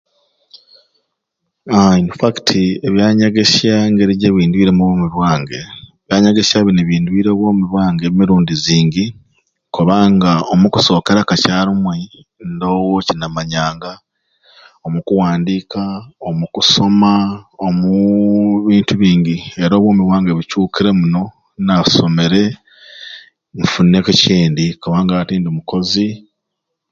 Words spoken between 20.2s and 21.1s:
bucuukire